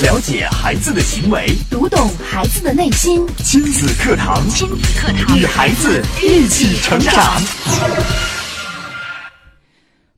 [0.00, 3.26] 了解孩子的行为，读懂孩子的内心。
[3.38, 7.42] 亲子课堂，亲子课堂，与孩子一起成长。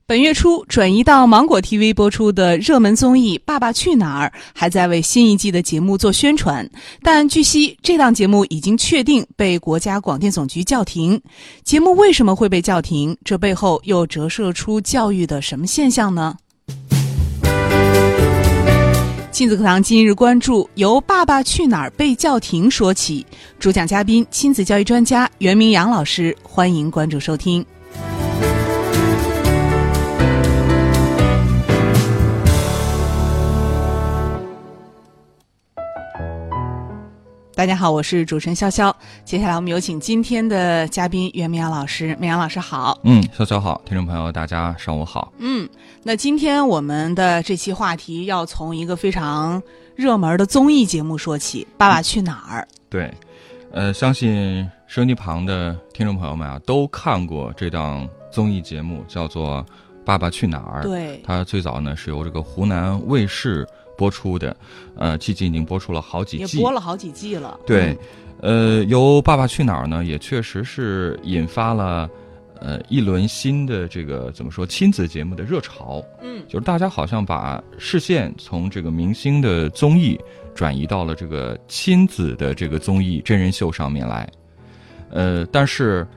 [0.05, 6.69] 本月初转移到芒果 TV 播出的热门综艺《爸爸去哪儿》还在为新一季的节目做宣传，
[7.01, 11.19] 但据悉这档节目已经确定被国家广电总局叫停。
[11.63, 13.17] 节目为什么会被叫停？
[13.25, 16.35] 这背后又折射出教育的什么现象呢？
[19.31, 23.25] 亲子课堂今日关注由《爸爸去哪儿》被叫停说起，
[23.57, 27.65] 主讲嘉宾亲子教育专家袁明阳老师，欢迎关注收听。
[37.53, 38.93] 大家好，我是主持人潇潇。
[39.25, 42.15] 接下来我们有请今天的嘉宾袁明阳老师。
[42.17, 42.97] 明阳老师好。
[43.03, 45.33] 嗯，潇潇好，听众朋友大家上午好。
[45.37, 45.67] 嗯，
[46.01, 49.61] 那今天我们的这期话题要从一个非常
[49.95, 52.65] 热门的综艺节目说起，《爸爸去哪儿》。
[52.89, 53.13] 对，
[53.71, 59.57] 呃，相信收音机旁的听众朋友们啊，都看过这档综艺节目，叫做
[60.05, 60.81] 《爸爸去哪儿》。
[60.83, 63.67] 对，它最早呢是由这个湖南卫视。
[63.97, 64.55] 播出的，
[64.95, 67.59] 呃，迄今已经播出了好几季，也播了好几季了。
[67.65, 67.97] 对，
[68.39, 72.09] 呃，由《爸爸去哪儿》呢，也确实是引发了，
[72.59, 76.03] 呃，一轮新的这个怎么说亲子节目的热潮。
[76.21, 80.19] 嗯，就是大家好像把视线从这个明星的综艺
[80.55, 84.29] 转移到了这个亲子的这个综艺真人秀上面来。
[85.09, 86.07] 呃，但是，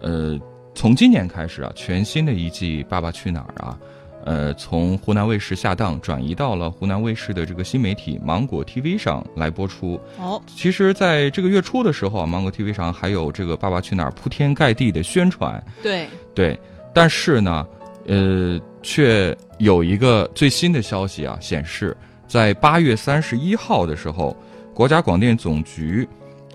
[0.00, 0.38] 呃，
[0.74, 3.78] 从今年开始啊，全新的一季《爸爸去哪儿》啊。
[4.24, 10.00] 呃，从湖南卫视下档转移到了湖南卫视的这个新媒体芒果 TV 上来播出。
[10.18, 15.62] 哦，其实，在这个月初的时候啊，芒果 TV 上还有这个《爸爸去哪儿》铺天盖地的宣传。
[15.82, 16.58] 对对，
[16.94, 17.66] 但是呢，
[18.06, 21.94] 呃，却有一个最新的消息啊，显示
[22.26, 24.34] 在八月三十一号的时候，
[24.72, 26.08] 国家广电总局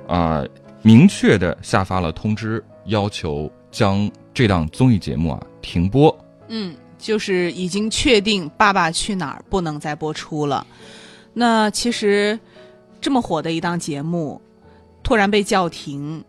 [0.07, 0.43] 啊，
[0.81, 6.17] 明确的下发了通知，要求将这档综艺节目啊停播。
[6.47, 6.75] 嗯。
[6.99, 10.67] 就是已经确定《爸爸去哪儿》不能再播出了。
[11.33, 12.37] 那其实
[13.01, 14.39] 这么火的一档节目，
[15.01, 16.23] 突然被叫停，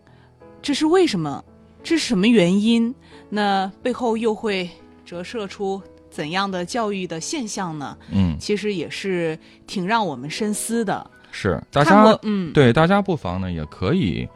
[0.62, 1.44] 这是为什么？
[1.82, 2.94] 这是什么原因？
[3.28, 4.68] 那背后又会
[5.04, 7.96] 折射出怎样的教育的现象呢？
[8.10, 11.10] 嗯，其实也是挺让我们深思的。
[11.32, 14.28] 是大家嗯，对大家不妨呢也可以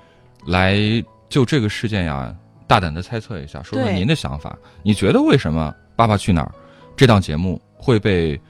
[0.47, 0.79] 来
[1.29, 2.35] 就这个事件呀
[2.67, 4.57] 大胆的猜测一下，说说您的想法。
[4.83, 5.73] 你觉得为什么？
[5.97, 6.53] 《爸爸去哪儿》
[6.97, 8.41] 这档节目会被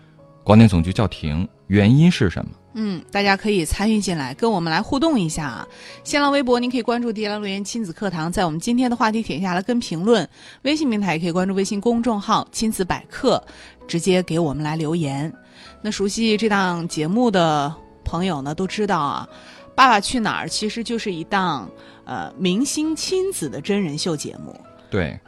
[0.42, 2.50] 广电总局叫停，原因是什么？
[2.76, 5.68] 嗯，大家可以参与进来，跟我们来互动一下啊！
[6.02, 10.26] 新浪微博您可以关注“迪兰留言亲子课堂”，在我们今天的话题帖下来跟评论；
[10.62, 13.42] 微信平台也可以关注微信公众号“亲子百科”，
[13.86, 15.32] 直接给我们来留言。
[15.80, 17.72] 那熟悉这档节目的
[18.04, 19.28] 朋友呢，都知道啊，
[19.76, 21.70] 《爸爸去哪儿》其实就是一档
[22.04, 24.52] 呃明星亲子的真人秀节目。
[24.90, 25.18] 对。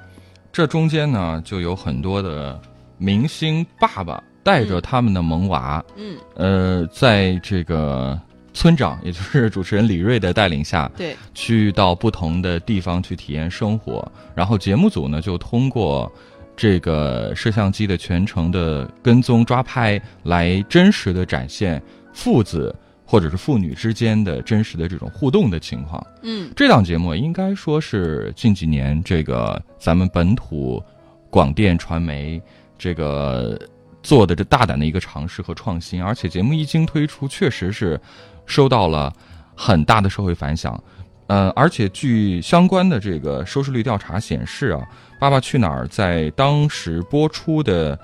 [0.57, 2.59] 这中间呢，就有很多的
[2.97, 8.19] 明星爸爸带着他们的萌娃，嗯，呃，在这个
[8.55, 14.11] 村长，也就是主持人李锐的带领下，对，去到不同的地方去体验生活。
[14.35, 16.11] 然后节目组呢，就通过
[16.57, 21.83] 这个摄像机的全程的跟踪抓拍，来真实的展现
[22.15, 22.75] 父子。
[23.09, 30.83] 或者是父女之间的真实的这种互动的情况，嗯，这档节目应该说是近几年这个咱们本土
[31.31, 32.43] 广电传媒
[32.77, 33.57] 这个
[34.03, 37.99] 做的这大胆的一个尝试和创新，而且节目一经推出，确实是
[38.45, 39.13] 收到了
[39.55, 40.83] 很大的社会反响，
[41.29, 44.83] 呃，而且据相关的这个收视率调查显示啊，
[45.21, 47.97] 《爸爸去哪儿》在当时播出的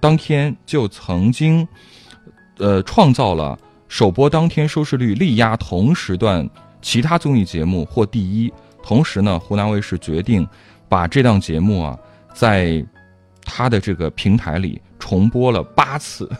[0.00, 1.66] 当天就曾经
[2.56, 3.56] 呃创造了。
[3.88, 6.48] 首播当天收视率力压同时段
[6.80, 10.46] 其他综艺节目或第一，同时呢，湖南卫视决定
[10.88, 11.98] 把这档节目啊，
[12.34, 12.84] 在
[13.44, 16.30] 它的这个平台里重播了八次。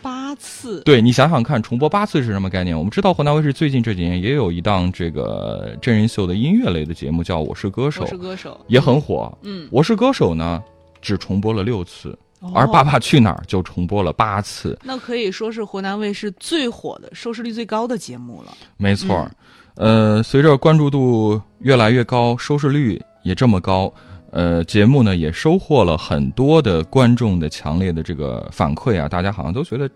[0.00, 0.82] 八次？
[0.84, 2.76] 对你想想看，重播八次是什么概念？
[2.76, 9.36] 我们知道湖南卫视最近这几年也有一档这个真人秀的音乐类的节目，叫《我是歌手》，我是歌手也很火。
[9.42, 10.62] 嗯，我是歌手呢，
[11.00, 12.18] 只重播了六次。
[12.52, 18.52] 而《爸爸去哪儿》就重播了八次，那可以说是湖南卫视最火的、收视率最高的节目了。
[18.76, 19.30] 没错，
[19.76, 23.92] 呃，随着关注度越来越高，收视率也这么高，
[24.30, 29.88] 呃，节目呢也收获了很多的观众的强烈的这个反馈啊，大家好像都觉得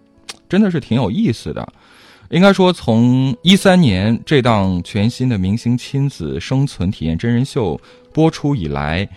[0.48, 1.66] 真的是挺有意思的。
[2.30, 7.80] 应该说，从一三年这档全新的明星亲子生存体验真人秀
[8.12, 9.08] 播出以来，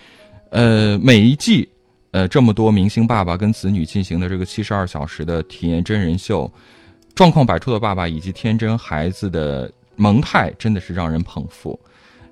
[0.50, 1.70] 呃，每一季。
[2.12, 6.52] 呃，这么多明星爸爸跟子女进行的这个七十二小时的体验真人秀，
[7.16, 11.80] 状况百出的爸爸以及天真孩子的萌态，真的是让人捧腹，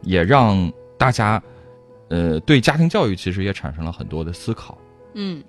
[0.03, 1.41] 也让大家，
[2.09, 4.77] 呃，对家庭教育其实也产生了很多的思考。
[5.13, 5.43] 嗯，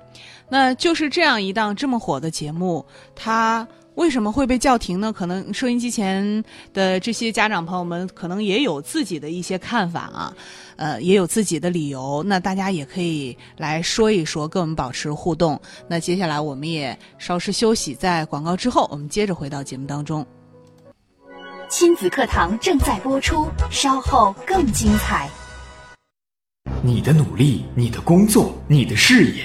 [0.49, 2.85] 那就是这样一档这么火的节目，
[3.15, 3.67] 它
[3.97, 5.13] 为什么会被叫停呢？
[5.13, 10.35] 可能收音机前的这些家长朋友们可能也有自己的一些看法啊，
[10.77, 12.23] 呃，也有自己的理由。
[12.27, 15.61] 那大家也可以来说一说，跟我们保持互动。
[15.89, 20.27] 那接下来我们也稍事休息，在广告之后，我们接着回到节目当中。
[21.69, 25.29] 亲子课堂正在播出，稍后更精彩。
[26.83, 29.45] 你的努力，你的工作，你的事业，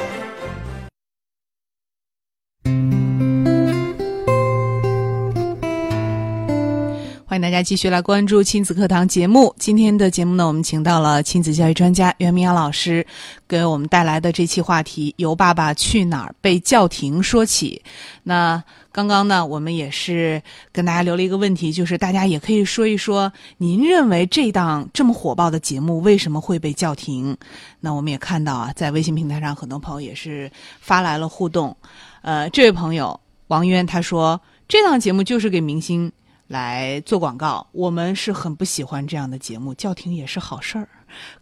[7.51, 9.53] 大家继续来关注亲子课堂节目。
[9.59, 13.05] 今天的节目呢，我们请到了亲子教育专家袁明阳老师，
[13.45, 17.81] 给我们带来的这期话题由《爸爸去哪儿》被叫停说起。
[18.23, 18.63] 那
[18.93, 27.35] 刚刚呢，我们也是跟大家留了一个问题，就是大家也可以说一说，您认为这档这么火爆的节目为什么会被叫停？
[27.81, 30.49] 那我们也看到啊，在微信平台上，很多朋友也是
[30.79, 31.75] 发来了互动。
[32.21, 34.39] 呃，这位朋友王渊他说，
[34.69, 36.09] 这档节目就是给明星。
[36.51, 40.85] 来做广告，我们是很不喜欢这样的节目，叫停也是好事儿。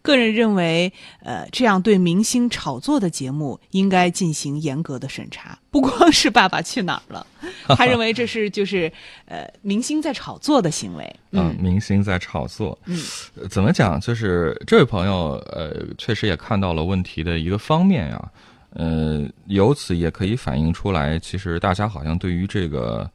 [0.04, 0.92] 个人认为，
[1.24, 5.58] 呃，这样对明星炒作的节目应该进行严格的审查。
[5.72, 7.26] 不光是《爸爸去哪儿了》，
[7.76, 8.92] 他认为这是就是
[9.26, 11.16] 呃明星在炒作的行为。
[11.32, 12.78] 嗯，明星在炒作。
[12.86, 13.00] 嗯，
[13.50, 14.00] 怎么讲？
[14.00, 18.32] 就是这位朋友，呃，确实也看到了问题的一个方面呀。
[18.74, 23.10] 呃，由此也可以反映出来，其实大家好像对于这个。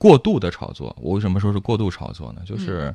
[0.00, 2.40] 过度的炒作，我为什么说是过度炒作呢？
[2.46, 2.94] 就是，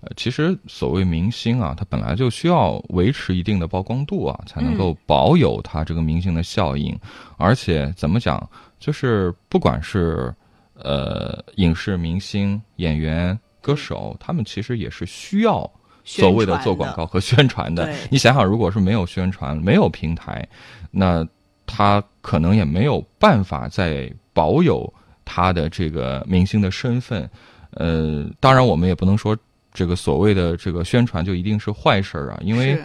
[0.00, 6.98] 呃，其实所谓明星啊，他本来就需要维持一定的曝光度啊，才能够保有他这个明星的效应。
[7.36, 8.44] 而且怎么讲，
[8.80, 10.34] 就是不管是
[10.74, 15.70] 呃影视明星、演员、歌手，他们其实也是需要
[16.02, 17.94] 所谓的做广告和宣传的。
[18.10, 20.44] 你想想，如果是没有宣传、没有平台，
[20.90, 21.24] 那
[21.66, 24.92] 他可能也没有办法在保有。
[25.24, 27.28] 他的这个明星的身份，
[27.72, 29.36] 呃，当然我们也不能说
[29.72, 32.78] 这个所谓的这个宣传就一定是坏事儿啊，因为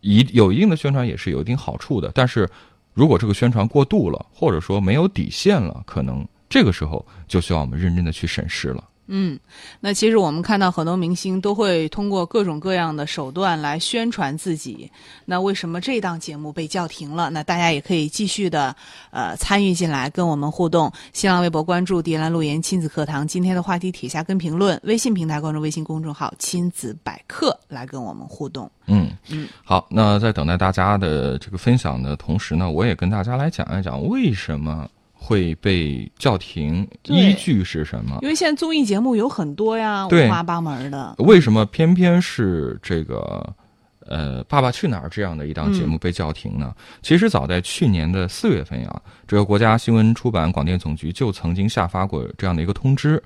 [0.00, 2.10] 一有一定的宣传也是有一定好处的。
[2.14, 2.48] 但是
[2.92, 8.84] 如果这个宣传过度了，或者说没有底线了，可能这个时候就需要我们认真的去审视了。
[9.06, 9.38] 嗯，
[9.80, 14.90] 那其实我们看到很多明星都会通过各种各样的手段来宣传自己。
[15.26, 17.28] 那为什么这档节目被叫停了？
[17.28, 18.74] 那大家也可以继续的
[19.10, 20.90] 呃参与进来，跟我们互动。
[21.12, 24.80] 新浪微博关注“迪兰路言亲子课堂”，今天的话题帖下跟评论。
[24.84, 28.70] 微信平台关注微信公众号“亲子百科”来跟我们互动。
[28.86, 34.88] 嗯嗯，好，那在等待大家的这个分享的同时呢，我也跟大家来讲一讲为什么。
[35.26, 38.18] 会被叫停，依据是什么？
[38.20, 41.14] 因为现在综艺节目有很多呀，五花八门的。
[41.16, 43.54] 为什么偏偏是这个
[44.06, 46.74] 呃《爸爸去哪儿》这样的一档节目被叫停呢？
[47.00, 53.22] 其实早在去年的四月份呀，这个国家新闻出版广电总局就曾经下发过这样的一个通知，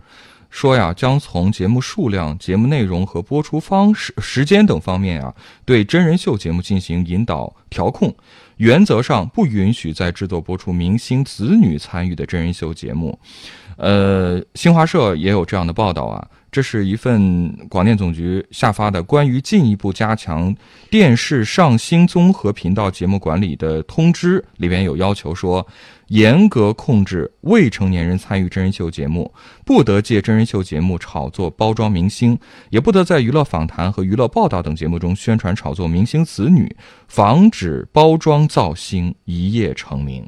[0.50, 8.14] 说呀将从节目数量、节目内容和播出方式、时间等方面啊，对真人秀节目进行引导调控。
[8.58, 13.18] 原则上不允许在制作播出明星子女参与的真人秀节目，
[13.76, 16.28] 呃，新华社也有这样的报道啊。
[16.50, 20.54] 这是一份广电总局下发的关于进一步加强
[20.90, 25.66] 电视上新综合频道节目管理的通知，里边有要求说。
[26.08, 29.30] 严格控制未成年人参与真人秀节目，
[29.66, 32.38] 不得借真人秀节目炒作包装明星，
[32.70, 36.74] 也不得在娱乐访谈和娱乐报道等节目中宣传炒作明星子女，
[37.08, 40.26] 防止包装造星一夜成名。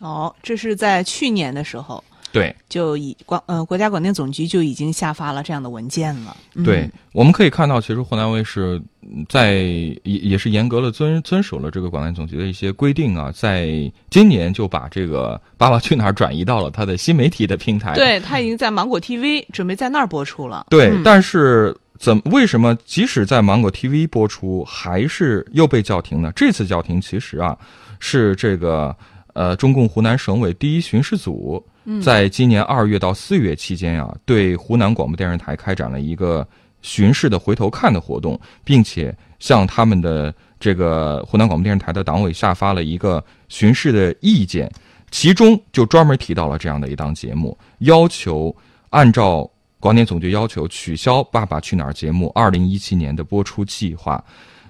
[0.00, 2.02] 哦，这是在去年的时候。
[2.34, 6.36] 对，就以广呃国家广电总局就已经下发了这样的文件了。
[6.64, 8.82] 对，我们可以看到，其实湖南卫视
[9.28, 13.68] 在也也是严格的遵遵守了这个广电总局的一些规定啊，在
[14.10, 17.94] 今年就把这个 《爸爸去哪儿》转移到了它的新媒体的平台。
[17.94, 20.66] 对，它已经在芒果 TV 准备在那儿播出了。
[20.70, 26.32] 对，但是怎为什么即使在芒果 TV 播出，还是又被叫停呢？
[26.34, 27.56] 这次叫停其实啊，
[28.00, 28.92] 是这个
[29.34, 31.64] 呃中共湖南省委第一巡视组。
[32.02, 36.46] 在今年二月到四月期间呀，对湖南广播电视台开展了一个
[36.82, 44.70] 巡视的回头看的活动，并且向他们的这个湖南广播电视台的党委下发了一个巡视的意见，
[45.10, 48.54] 其中就专门提到了这样的一档节目，要求
[48.90, 49.48] 按照
[49.78, 54.24] 广电总局要求取消《爸爸去哪儿》节目二零一七年的播出计划。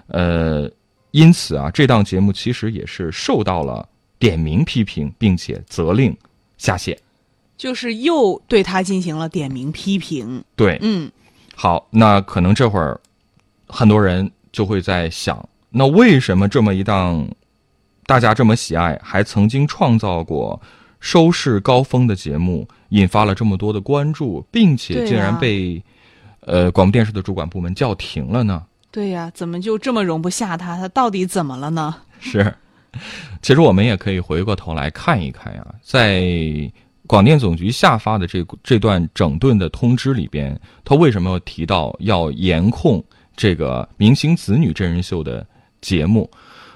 [0.07, 0.69] 呃，
[1.11, 3.87] 因此啊，这档节目其实也是受到了
[4.19, 6.15] 点名批评，并且责令
[6.57, 6.97] 下线。
[7.57, 10.43] 就是又对他进行了点名批评。
[10.55, 11.11] 对，嗯，
[11.55, 12.99] 好，那可能这会儿
[13.67, 17.27] 很多人就会在想，那为什么这么一档
[18.05, 20.61] 大家这么喜爱，还曾经创造过
[20.99, 25.81] 收视高峰的节目，引发了这么多的关注，并且竟然啊被、
[26.41, 28.63] 呃广播电视的主管部门叫停了呢？
[28.91, 30.77] 对呀，怎么就这么容不下他？
[30.77, 31.95] 他到底怎么了呢？
[32.19, 32.55] 是，
[33.41, 36.21] 其实我们也可以回过头来看一看呀，在
[37.07, 43.03] 广电总局下发的这这段整顿的通知里边，他为什么要提到要严控
[43.35, 45.45] 这个明星子女真人秀的
[45.81, 46.29] 节目？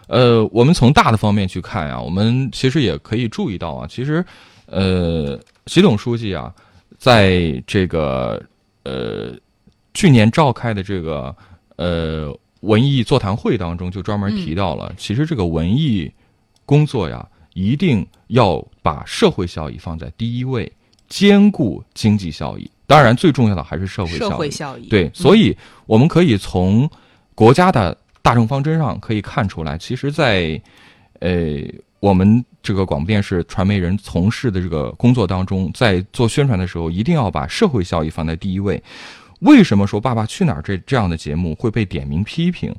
[0.08, 4.26] 呃，我们从大的方面去看啊，我们其实也可以注意到啊，其实，
[4.66, 6.52] 呃，习总书记啊，
[6.98, 8.42] 在这个
[8.84, 9.36] 呃
[9.94, 11.36] 去年召开的这个
[11.76, 16.12] 呃文艺座谈会当中，就专门提到了，其实这个文艺
[16.66, 17.28] 工作呀，
[17.60, 20.72] 一定要把社会效益放在第一位，
[21.10, 22.70] 兼顾经济效益。
[22.88, 24.30] 当然，最重要的还是社会效益。
[24.30, 24.88] 社会效益。
[24.88, 26.89] 对，所以我们可以从
[27.36, 30.60] 国家的大政方针上可以看出来，其实在，
[31.20, 31.62] 呃
[32.00, 38.82] 我们这个广播电视传媒人从事的这个工作当中，在做宣传的时候，一定要把社会效益放在第一位。
[39.42, 42.74] 为什么说《爸爸去哪儿》这这样的节目会被点名批评？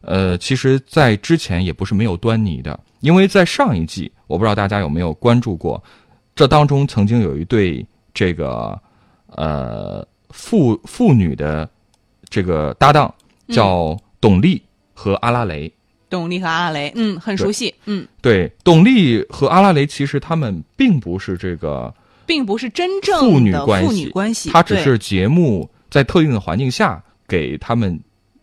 [0.00, 5.82] 呃，其实，在之前也不是没有端倪的，因为在上一季，我不知道大家有没有关注过，
[6.34, 8.78] 这当中曾经有一对这个
[9.28, 11.68] 呃父父女的
[12.28, 13.12] 这个搭档，
[13.48, 14.62] 叫董丽
[14.92, 15.72] 和阿拉蕾。
[16.10, 21.92] 董丽和阿拉蕾，嗯，很熟悉，嗯，对，董丽和阿拉蕾其实他们并不是这个
[22.24, 27.98] 并不是真正父女的父关系，女关系，他只是节目在特定的环境下给他们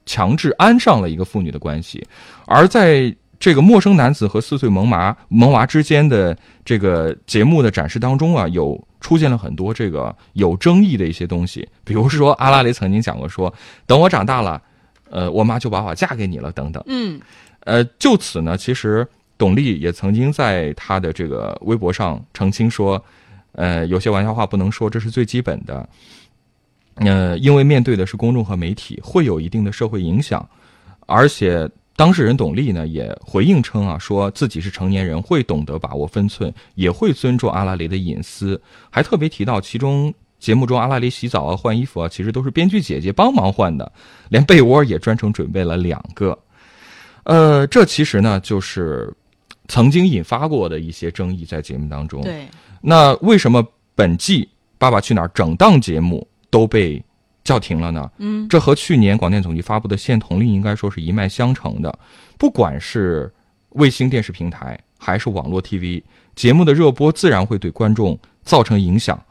[0.06, 2.06] 强制安上了一个父女的关系，
[2.46, 13.52] 而在这个陌生男子和四岁萌娃萌娃之间的这个节目的展示当中啊，有出现了很多这个有争议的一些东西，比如说阿拉蕾曾经讲过说，
[13.88, 14.62] 等我长大了，
[15.10, 16.84] 呃，我妈就把我嫁给你了等等。
[16.86, 17.20] 嗯，
[17.62, 19.08] 呃，就此呢，其实
[19.40, 23.04] 董丽也曾经在她的这个微博上澄清说，
[23.54, 25.90] 呃，有些玩笑话不能说，这是最基本的。
[26.96, 30.48] 呃，因为面对的是公众和媒体，会有一定的社会影响，
[31.08, 31.68] 而且
[32.02, 40.12] 当事人董丽呢也回应称啊，说自己是成年人，会懂得把握分寸，也会尊重阿拉蕾的隐私，还特别提到其中。
[40.40, 43.92] 节目中，阿拉蕾洗澡啊、换衣服啊，其实都是编剧姐姐帮忙换的，
[44.30, 46.36] 连被窝也专程准备了两个。
[47.26, 49.14] 呃，这其实呢，就是
[49.68, 52.24] 曾经引发过的一些争议在节目当中。
[52.24, 52.48] 对，
[52.82, 54.44] 那为什么本季
[54.80, 57.00] 《爸爸去哪儿》整档节目都被
[57.44, 58.12] 叫停了呢？
[58.18, 61.98] 嗯，这和去年广电总局发布的限童令应该说是一脉相承的。
[62.38, 63.32] 不管是
[63.70, 66.04] 卫星电视平台还是网络 TV
[66.36, 69.22] 节目的热播，自然会对观众造成影响。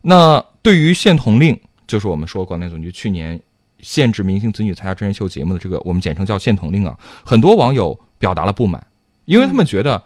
[0.00, 3.40] 那对于限童令，就是我们说广电总局去年
[3.80, 8.86] 限制明星子女参加真人秀节目的这个，我们简称叫限童令啊，很多网友表达了不满，
[9.26, 10.02] 因为他们觉得，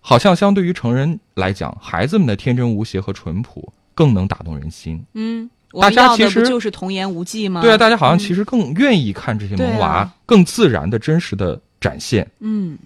[0.00, 5.04] 好像相对于成人来讲，孩子们的天真无邪和淳朴更能打动人心。
[5.14, 7.60] 嗯，我大家其实就是童言无忌吗？
[7.60, 12.28] 对啊，大家好像其实，更愿意看这些萌娃，更自然的、真实的展现。
[12.40, 12.78] 嗯，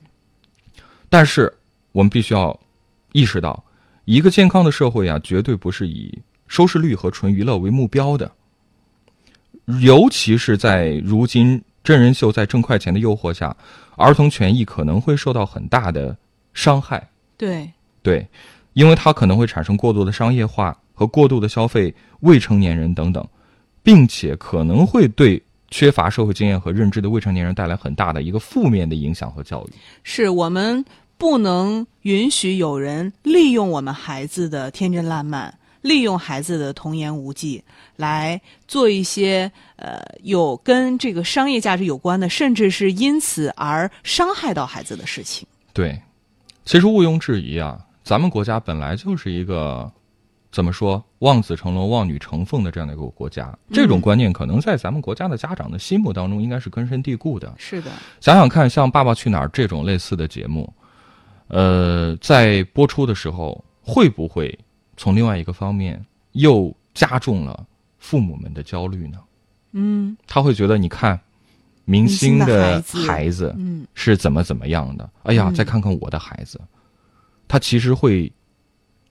[1.08, 1.52] 但是
[1.92, 2.58] 我们必须要
[3.12, 3.62] 意识到，
[4.04, 6.16] 一个健康的社会啊，绝对不是以
[6.46, 8.30] 收视率和纯娱乐为目标的。
[9.80, 13.56] 尤其是在如今真人秀在挣快钱的诱惑下，
[13.96, 16.16] 儿童权益可能会受到很大的
[16.54, 17.08] 伤害。
[17.36, 17.68] 对，
[18.00, 18.26] 对，
[18.74, 23.22] 因为它可能会产生过度的商业化和过度的消费未成年人等等，
[23.82, 29.74] 并且可能会对缺乏社会经验和认知的未成年人带来很大的一个负面的影响和教育。
[30.02, 30.82] 是我们
[31.18, 37.62] 不能允许有人利用我们孩子的天真烂漫，利用孩子的童言无忌，
[37.96, 45.46] 来做一些呃有跟这个商业价值有关的，甚至是因此而伤害到孩子的事情。
[45.72, 46.00] 对，
[46.64, 49.90] 其实毋庸置疑啊，咱们国家本来就是一个
[50.56, 57.54] 怎么说望子成龙、望女成凤的这样的一个国家，这种观念可能在咱们国家的家长的心目当中应该是根深蒂固的。
[57.58, 57.90] 是的，
[58.22, 60.72] 想想看，像《爸爸去哪儿》这种类似的节目，
[61.48, 64.58] 呃，在播出的时候，会不会
[64.96, 67.66] 从另外一个方面又加重了
[67.98, 69.18] 父母们的焦虑呢？
[69.72, 71.20] 嗯，他会觉得，你看，
[71.84, 75.10] 明星的的孩子嗯是怎么怎么样的。
[75.24, 76.58] 哎呀，嗯再看看我的孩子，
[77.46, 78.32] 他其实会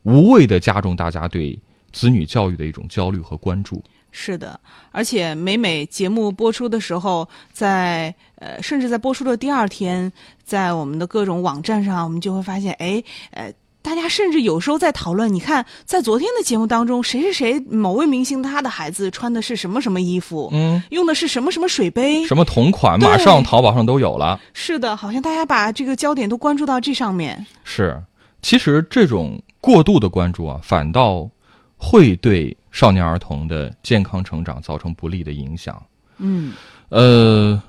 [0.06, 1.60] 无谓的加重大家对
[1.92, 3.84] 子女教育的一种焦虑和关注。
[4.18, 4.58] 是的，
[4.92, 10.10] 而且每每节目播出的时候，在呃，甚至在播出的第二天，
[10.46, 24.40] 在我们的各种网站上，我们就会发现，哎，呃，大家甚至有时候在讨论，你看，在昨天的节目当中，谁谁谁某位明星他的孩子穿的是什么什么衣服，嗯，用的是什么什么水杯，什么同款，马上淘宝上都有了。
[24.54, 27.46] 是的，好像大家把这个焦点都关注到这上面。
[27.66, 28.02] 是，
[28.42, 31.28] 其实这种过度的关注啊，反倒
[31.76, 35.84] 会对少年儿童的健康成长造成不利的影响。
[36.18, 36.54] 嗯
[36.90, 37.60] 呃，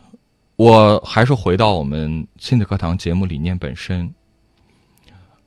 [0.56, 4.12] 我还是回到我们亲子课堂节目理念本身，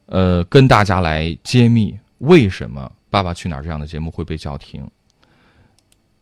[0.08, 4.90] 呃，跟大家来揭秘为什么《爸爸去哪儿》这样的节目会被叫停。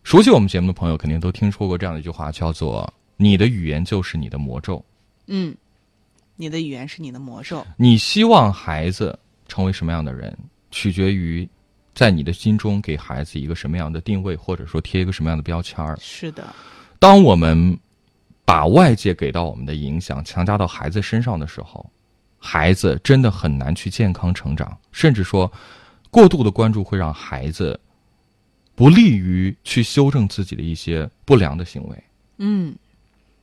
[0.03, 4.83] 熟悉我们节目的朋友肯定都听说过这样的一句话，叫做“你的语言就是你的魔咒”。
[5.27, 5.55] 嗯，
[6.35, 7.65] 你的语言是你的魔咒。
[7.77, 9.17] 你希望孩子
[9.47, 10.37] 成为什么样的人，
[10.71, 11.47] 取决于
[11.93, 15.97] 在你的心中给孩子一个什么样的定位，或者说贴一个什么样的标签儿。
[15.99, 16.53] 是的，
[16.99, 17.77] 当我们
[18.45, 21.89] 把外界给到我们的影响强加到孩子身上的时候，
[22.37, 25.51] 孩子真的很难去健康成长，甚至说，
[26.11, 27.79] 过度的关注会让孩子
[28.75, 32.03] 不利于去修正自己的一些不良的行为。
[32.37, 32.75] 嗯，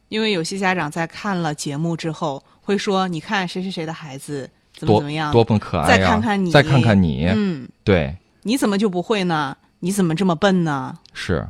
[0.08, 6.08] 因为有些家长在看了节目之后会说：“你看谁谁谁的孩子怎么多怎么样，多么可爱再呀！
[6.08, 9.56] 看看你再看看你，嗯，对，你怎么就不会呢？
[9.80, 10.98] 你怎么这么笨呢？
[11.12, 11.48] 是。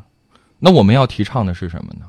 [0.59, 2.07] 那我们要提倡的是什么呢？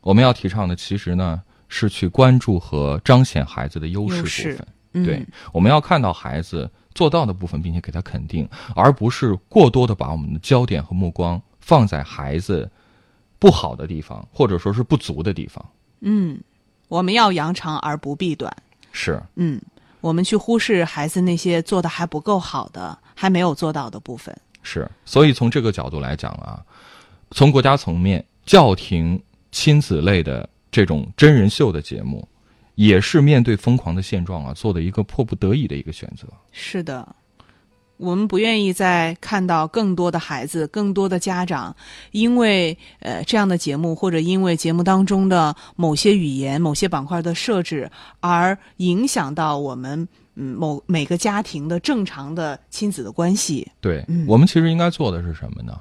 [0.00, 4.66] 我们要提倡的其实呢是去关注和彰显孩子的优势部分。
[4.94, 12.70] 嗯、对，我们要看到孩子做到的部分，并且给他肯定，而不是过多的把我们的焦点和目光放在孩子
[13.38, 15.64] 不好的地方，或者说是不足的地方。
[16.00, 16.38] 嗯，
[16.88, 18.54] 我们要扬长而不避短。
[18.92, 19.58] 是，嗯，
[20.02, 24.36] 我们去忽视孩子那些做的还不够好的、还没有做到的部分。
[24.62, 26.60] 是，所以从这个角度来讲啊，
[27.30, 32.28] 从国家层面叫停亲子类的这种真人秀的节目，
[32.74, 36.26] 也是面对疯狂的现状啊，做的一个迫不得已的一个选择。
[36.50, 37.16] 是的，
[38.02, 41.74] 我们不愿意再看到更多的孩子、更多的家长，
[42.10, 47.88] 因为呃这样的节目，或者因为节目当中的某些语言、某些板块的设置，
[48.20, 53.70] 而影响到我们嗯某每个家庭的正常的亲子的关系。
[53.80, 55.78] 对、嗯我们其实应该做的是什么呢？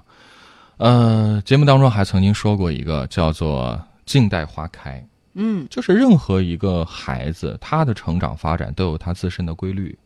[0.77, 5.03] 呃，节目当中还曾经说过一个叫做“静待花开”。
[5.34, 9.97] 嗯就是任何一个孩子，他的成长发展都有他自身的规律，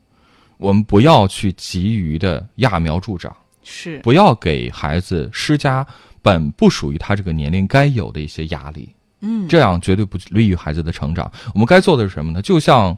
[0.58, 5.86] 我们不要去急于的揠苗助长，是不要给孩子施加
[6.22, 11.32] 本不属于他这个年龄该有的一些压力，嗯这样绝对不利于孩子的成长。
[11.54, 12.42] 我们该做的是什么呢？
[12.42, 12.98] 就像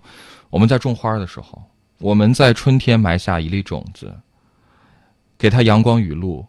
[0.50, 1.62] 我们在种花的时候，
[2.00, 4.15] 我们在春天埋下一粒种子，
[5.38, 6.46] 给它阳光雨露，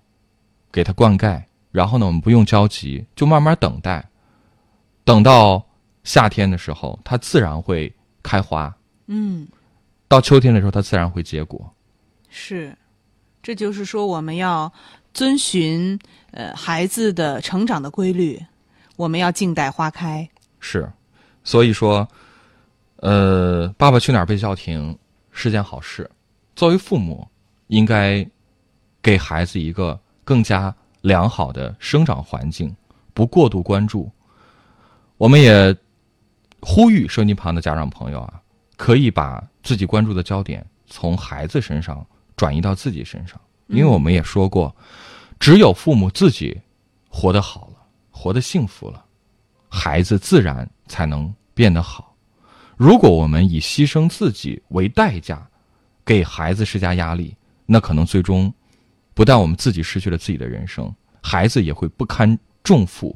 [0.71, 1.43] 给它灌溉，
[1.73, 4.07] 然后呢，我们不用着急，就慢慢等待，
[5.05, 5.65] 等到
[6.05, 7.93] 夏天的时候，它自然会
[8.23, 8.71] 开花；
[9.07, 9.49] 嗯
[10.09, 11.71] 到秋天的时候，它自然会结果。
[12.31, 12.77] 是，
[13.43, 14.73] 这就是说我们要
[15.15, 15.99] 遵循
[16.31, 18.43] 呃孩子的成长的规律，
[18.97, 20.29] 我们要静待花开。
[20.61, 20.91] 是，
[21.45, 22.09] 所以说，
[22.97, 24.97] 呃，《爸爸去哪儿》被叫停
[25.31, 26.11] 是件好事。
[26.57, 27.27] 作为父母，
[27.69, 28.27] 应该
[29.01, 32.75] 给孩子一个更加良好的生长环境，
[33.15, 34.11] 不过度关注。
[35.17, 35.77] 我们也
[36.61, 38.41] 呼吁收音机旁的家长朋友啊，
[38.79, 44.75] 可以把自己关注的焦点从孩子身上转移到自己身上，因为我们也说过，
[45.39, 46.59] 只有父母自己
[47.11, 47.77] 活得好了，
[48.11, 49.05] 活得幸福了。
[49.69, 52.17] 孩子自然才能变得好。
[52.77, 55.47] 如果我们以牺牲自己为代价，
[56.05, 57.37] 给孩子施加压力，
[57.67, 58.51] 那可能最终
[59.13, 63.15] 不但我们自己失去了自己的人生，孩子也会不堪重负，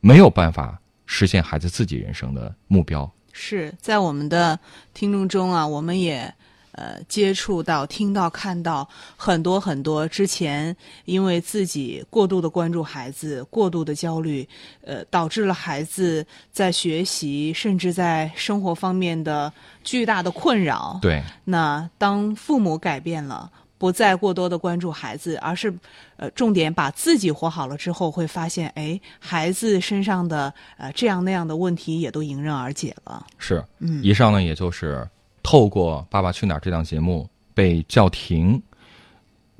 [0.00, 3.10] 没有办法实现孩子自己人生的目标。
[3.32, 4.58] 是在我们的
[4.94, 6.32] 听众中啊，我们也
[6.72, 14.48] 呃接触到、听到、看到很多很多之前因为自己过度的关注孩子、过度的焦虑，
[14.82, 20.98] 呃，导致了孩子在学习甚至在生活方面的巨大的困扰。
[21.02, 25.72] 对，那当父母改变了，不再过多的关注孩子，而是
[26.18, 33.26] 呃重点把自己活好了之后，会发现，哎，孩子身上的呃这样那样的问题也都迎刃而解了。
[33.38, 33.64] 是。
[33.78, 35.08] 嗯以上呢，也就是
[35.42, 38.62] 透过《爸爸去哪儿》这档节目被叫停，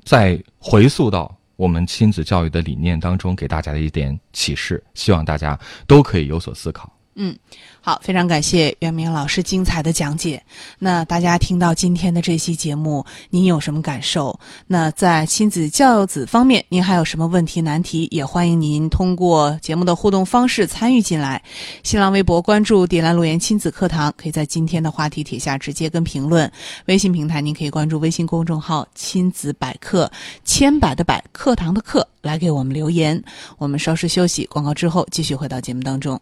[0.05, 6.93] 再回溯到我们亲子教育的理念当中给大家的一点启示，希望大家都可以有所思考。
[7.23, 7.37] 嗯，
[7.83, 10.43] 好，非常感谢袁明老师精彩的讲解。
[10.79, 14.41] 那大家听到今天的这期节目，您有什么感受？
[14.67, 18.09] 那在亲子教子方面，您还有什么问题难题？
[18.11, 21.43] 也欢迎您通过节目的互动方式参与进来。
[21.83, 26.51] 新浪微博关注“迪兰路言亲子课堂”，可以在今天的话题帖下直接跟评论。
[26.87, 30.11] 微信平台您可以关注微信公众号“亲子百科”，
[30.47, 33.23] 千百的百，课堂的课，来给我们留言。
[33.59, 36.19] 我们稍事休息，广告之后继续回到节目当中。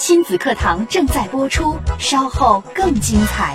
[0.00, 3.54] 亲子课堂正在播出，稍后更精彩。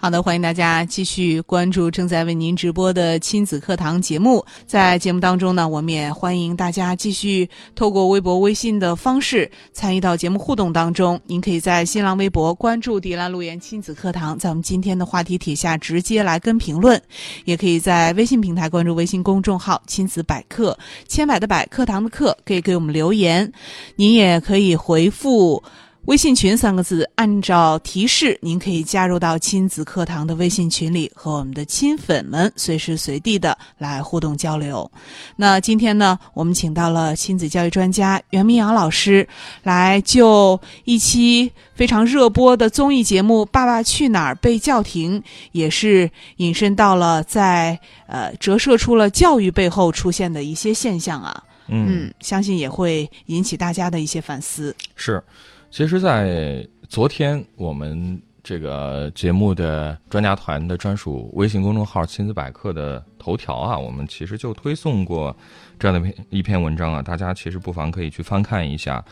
[0.00, 4.44] 好的，欢迎大家继续关注正在为您直播的亲子课堂节目。
[4.64, 11.20] 在节目当中呢，我们也欢迎大家继续透过微博、微信的方式参与到节目互动当中。
[11.26, 16.96] 您可以在新浪微博关注“迪兰路言亲子课堂”，在我们今天的话题帖下直接来跟评论；
[17.44, 23.52] 也可以在微信平台关注微信公众号“亲子百科”，千百的百，课堂的课，可以给我们留言。
[23.96, 25.60] 您也可以回复。
[26.08, 34.90] 微信群三个字，按照提示，您可以加入到亲子课堂的微信群里，和我们的亲粉们随时随地的来互动交流。
[35.36, 39.28] 那今天呢，我们请到了亲子教育专家袁明阳老师，
[39.64, 51.44] 来就一期非常热播的综艺节目《爸爸去哪儿》被叫停，也是引申到了在呃折射出了教育背后出现的一些现象啊。
[51.66, 54.74] 嗯，相信也会引起大家的一些反思。
[54.96, 55.22] 是。
[55.70, 65.36] 其实，在昨天我们这个节目的专家团的专属微信公众号“亲子百科”的头条啊，我们其实就推送过
[65.78, 69.04] 这样的篇一篇文章啊，大家其实不妨可以去翻看一下。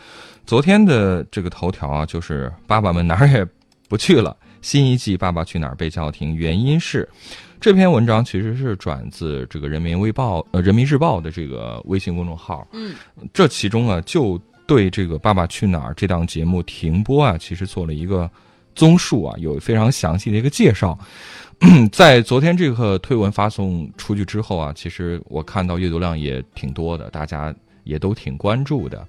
[0.47, 3.47] 昨天的这个头条啊，就是爸爸们哪儿也
[3.87, 7.07] 不去了，新一季《爸爸去哪儿》被叫停，原因是
[7.61, 12.95] 这篇文章其实是转自这个人民微报呃人民日报的这个微信公众号，嗯，
[13.33, 14.41] 这其中啊就。
[14.67, 18.31] 对这个《爸爸去哪儿》这档节目停播啊，其实做了一个
[18.75, 20.99] 综述啊，有非常详细的一个介绍。
[21.91, 29.09] 在昨天这个推文发送出去之后啊，其实我看到阅读量也挺多的，大家也都挺关注的。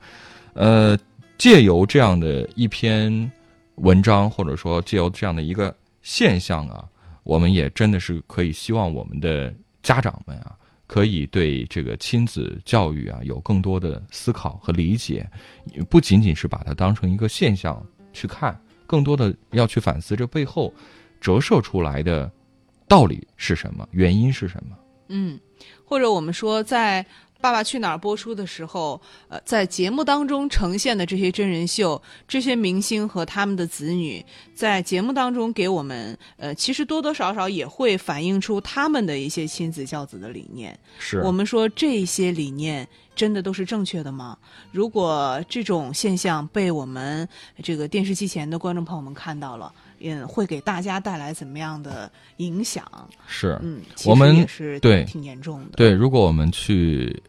[0.54, 0.98] 呃，
[1.38, 3.32] 借由这样的一篇
[3.76, 6.86] 文章，或者说借由这样的一个现象啊，
[7.24, 10.56] 我们也真的是可以希望我们的家长们啊。
[10.88, 15.30] 可以对这个亲子教育啊有更多的思考和理解，
[15.90, 20.74] 不仅仅是把它当成一个现象去看，更多的要去反思这背后
[21.22, 22.32] 折射出来的
[22.88, 24.76] 道理是什么，原因是什么。
[25.10, 25.40] 嗯，
[25.86, 27.04] 或者我们说在。
[27.40, 40.78] 《爸爸去哪儿》播出的时候，呃，在节目当中呈现的这些真人秀，这些明星和他们的子女，在节目当中给我们，呃，其实多多少少也会反映出他们的一些亲子教子的理念。
[40.98, 44.38] 是我们说这些理念真的都是正确的吗？
[44.72, 47.28] 如果这种现象被我们
[47.64, 52.86] 这个电视机前的观众朋友们看到了，嗯，会给大家带来怎么样的影响？
[53.28, 55.72] 是，嗯，我们也是对挺严重的。
[55.76, 57.22] 对，如果我们去。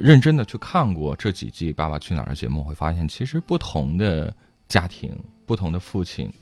[0.00, 4.34] 认真的去看过这几季《爸爸去哪儿》的节目，会发现其实不同的
[4.66, 6.32] 家庭、不同的父亲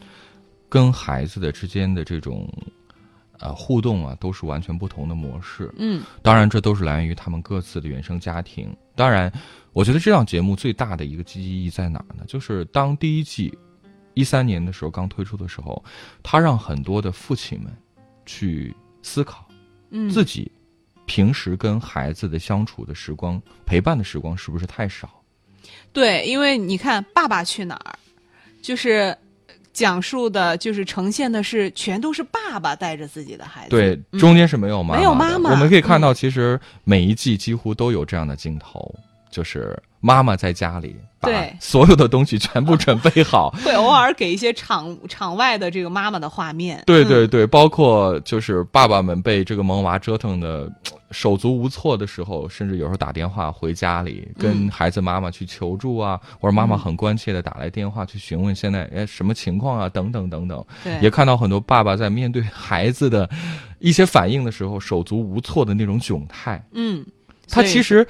[0.69, 2.49] 跟孩子的之间的这种
[3.41, 5.69] 呃互动啊，都是完全不同的模式。
[5.77, 8.73] 嗯，当然这都是来源于他们各自的原生家庭。
[8.95, 9.33] 当然，
[9.73, 12.23] 我觉得这档节目最大的一个积极意义在哪儿呢？
[12.29, 13.53] 就是当第一季
[14.15, 15.83] 一三年的时候刚推出的时候，
[16.23, 17.73] 他让很多的父亲们
[18.27, 19.49] 去思考，
[19.91, 20.51] 嗯，自己。
[21.05, 25.11] 平时跟孩子的相处的时光、陪伴的时光是不是太少？
[25.93, 27.99] 对，因为你看《爸爸去哪儿》，
[28.67, 29.15] 就是
[29.73, 35.51] 讲述的，就是呈现的是全都是爸爸带着自己的孩子，对，中间是没有妈妈，没有妈妈。
[35.51, 38.95] 我们可以看到，其实每一季几乎都有这样的镜头，
[39.33, 46.79] 就是妈妈在家里把对所有的东西全部准备好， 会偶尔给一些场场外的这个妈妈的画面。
[46.79, 50.71] 嗯对对对，包括就是爸爸们被这个萌娃折腾的
[51.11, 60.63] 手足无措的时候，甚至有时候打电话回家里跟嗯孩子妈妈去求助啊，或者妈妈很关切的打来电话去询问现在哎什么情况啊，等等等等。
[60.85, 63.29] 对，也看到很多爸爸在面对孩子的
[63.79, 66.63] 一些反应的时候，手足无措的那种窘态。
[66.73, 67.07] 嗯，
[67.49, 68.07] 他其实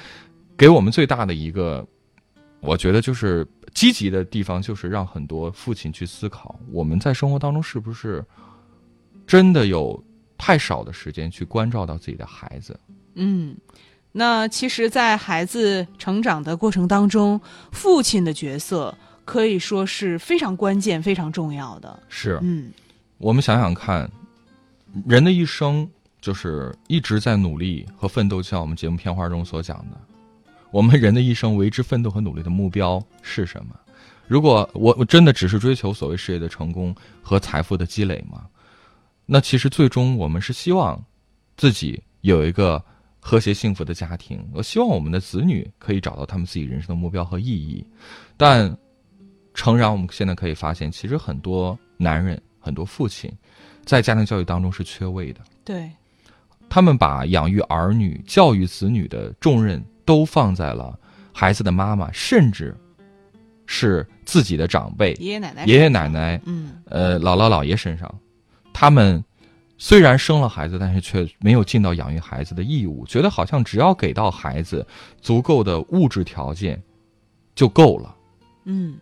[0.63, 1.85] 给我们最大的一个，
[2.61, 3.45] 我觉得就是
[3.75, 8.25] 积极的地方，就是让很多父亲去思考，我们在生活当中是不是
[9.27, 10.01] 真的有
[10.39, 12.79] 太少的时间去关照到自己的孩子。
[13.15, 13.57] 嗯，
[14.13, 17.41] 那其实，在孩子成长的过程当中，
[17.73, 22.01] 父亲的角色可以说是非常关键、非常重要的。
[22.09, 22.71] 是嗯
[23.19, 24.09] 我们想想看，
[25.09, 30.01] 人的一生就是一直在努力和奋斗，就像我们节目片花中所讲的，
[30.73, 33.79] 我们人的一生为之奋斗和努力的目标是什么？
[34.27, 38.47] 如果我我真的只是追求所谓事业的成功和财富的积累吗？
[39.27, 41.01] 那其实最终我们是希望
[41.59, 42.83] 自己有一个
[43.21, 47.87] 和谐幸福的家庭，我希望我们的子女可以找到他们自己人生的目标和意义。
[48.39, 48.75] 但
[49.53, 53.31] 诚然，我们现在可以发现，其实很多男人、很多父亲，
[53.85, 55.41] 在家庭教育当中是缺位的。
[55.63, 55.91] 对，
[56.71, 60.99] 他们把养育儿女、教育子女的重任都放在了
[61.33, 62.77] 孩子的妈妈，甚至
[63.67, 68.13] 是自己的长辈、爷爷奶奶，爷爷奶奶、嗯呃姥姥姥爷身上。
[68.73, 69.23] 他们
[69.79, 74.87] 虽然生了孩子，但是却没有尽到养育孩子的义务，觉得好像只要给到孩子
[75.21, 76.83] 足够的物质条件
[77.55, 78.15] 就够了。
[78.65, 78.99] 嗯。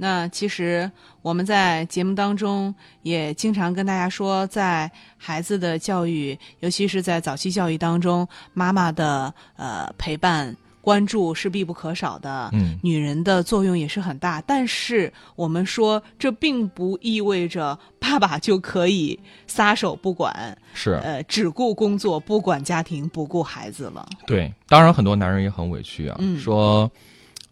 [0.00, 0.88] 那其实
[1.22, 12.48] 我们在节目当中也经常跟大家说，在孩子的教育，尤其是在早期教育当中，妈妈的呃陪伴、关注是必不可少的。
[12.52, 20.92] 嗯，女人的作用也是很大，但是我们说这并不意味着爸爸就可以撒手不管，是。
[21.02, 24.08] 呃，只顾工作，不管家庭，不顾孩子了。
[24.28, 26.88] 对，当然很多男人也很委屈啊，嗯说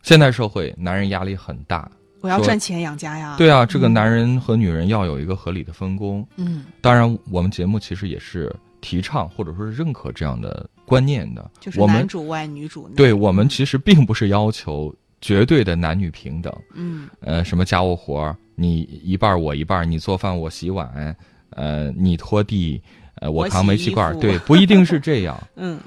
[0.04, 1.90] 现代社会男人压力很大。
[2.20, 3.34] 说我要赚钱养家呀。
[3.38, 6.26] 对啊，这个男人和女人要有一个合理的分工。
[6.36, 11.50] 嗯，当然，我们节目其实也是提倡或者说是认可这样的观念的。
[11.60, 12.94] 就是我们男主外女主内。
[12.94, 16.52] 对我们其实并不是要求绝对的男女平等。
[16.74, 21.14] 嗯呃，什么家务活儿你一半儿我一半儿，你做饭我洗碗，
[21.50, 22.80] 呃，你拖地，
[23.16, 25.38] 呃，我扛煤气罐儿，对，不一定是这样。
[25.56, 25.78] 嗯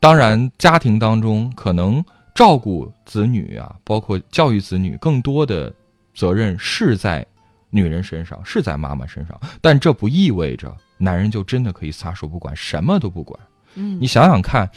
[0.00, 2.04] 当然，家庭当中可能
[2.38, 5.74] 照顾子女啊，包括教育子女，更多的
[6.14, 7.26] 责任是在
[7.68, 9.36] 女人身上，是在妈妈身上。
[9.60, 13.36] 但这不意味着男人就真的可以撒手不管，什么都不管。
[13.74, 14.70] 嗯你想想看，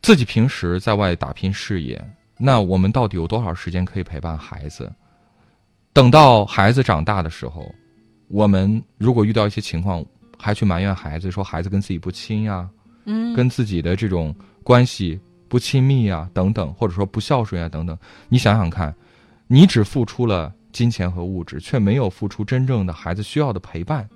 [0.00, 2.02] 自己平时在外打拼事业，
[2.38, 4.90] 那我们到底有多少时间可以陪伴孩子？
[5.92, 7.70] 等到孩子长大的时候，
[8.28, 10.02] 我们如果遇到一些情况，
[10.38, 12.66] 还去埋怨孩子，说孩子跟自己不亲呀、
[13.04, 14.34] 嗯，跟自己的这种
[14.64, 17.96] 关系不亲密啊，等等，或者说不孝顺啊，等等。
[18.28, 18.94] 你想想看，
[19.46, 24.08] 你只付出了金钱和物质，却没有付出真正的孩子需要的陪伴，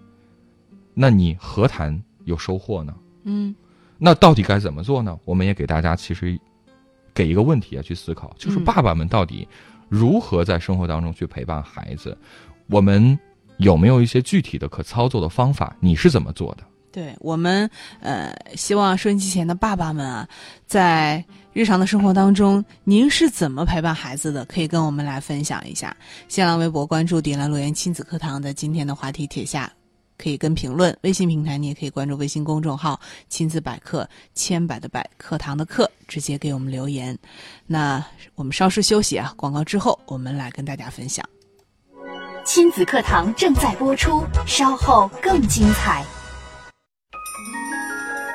[0.95, 2.95] 那你何谈有收获呢？
[3.25, 3.55] 嗯
[3.99, 5.19] 那到底该怎么做呢？
[5.25, 6.39] 我们也给大家其实
[7.15, 9.47] 给一个问题啊去思考，就是嗯爸爸们到底
[9.89, 12.17] 如何在生活当中去陪伴孩子？
[12.67, 13.19] 我们
[13.59, 15.77] 有没有一些具体的可操作的方法？
[15.79, 16.65] 你是怎么做的？
[16.93, 17.69] 对我们
[18.01, 20.29] 呃，希望收音机前的爸爸们啊，
[20.67, 21.25] 在
[21.55, 24.45] 日常的生活当中，您是怎么陪伴孩子的？
[24.45, 25.97] 可以跟我们来分享一下。
[26.29, 29.73] 新浪微博关注“点亮乐园亲子课堂”的今天的话题帖下。
[30.19, 37.19] 可以跟评论，微信平台你也可以关注微信公众号“亲子百科”，千百的百课堂的课，直接给我们留言。
[37.67, 38.05] 那
[38.37, 41.29] 我们稍事休息啊，广告之后我们来跟大家分享。
[42.45, 46.05] 亲子课堂正在播出，稍后更精彩。